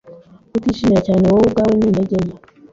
[0.51, 2.35] Kutishimira cyane wowe ubwawe ni intege nke,